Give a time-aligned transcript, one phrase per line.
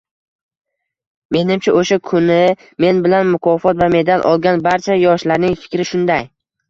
[1.35, 2.37] Menimcha, oʻsha kuni
[2.85, 6.27] men bilan mukofot va medal olgan barcha yoshlarning fikri shunday.